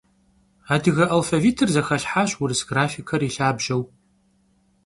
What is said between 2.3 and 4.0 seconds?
урыс графикэр и лъабжьэу.